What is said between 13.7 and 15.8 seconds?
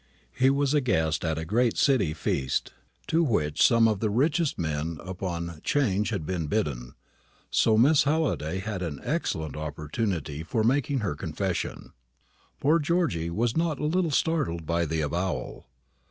a little startled by the avowal.